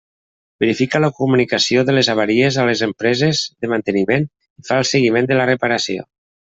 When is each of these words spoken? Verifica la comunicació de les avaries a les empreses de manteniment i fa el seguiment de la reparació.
Verifica 0.63 1.01
la 1.03 1.09
comunicació 1.19 1.83
de 1.91 1.95
les 1.97 2.09
avaries 2.15 2.59
a 2.63 2.67
les 2.71 2.83
empreses 2.89 3.45
de 3.51 3.73
manteniment 3.75 4.29
i 4.31 4.69
fa 4.73 4.83
el 4.85 4.93
seguiment 4.97 5.33
de 5.33 5.41
la 5.43 5.51
reparació. 5.57 6.13